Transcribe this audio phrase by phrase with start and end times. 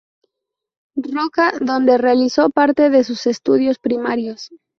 [0.95, 4.49] Roca, donde realizó parte de sus estudios primarios.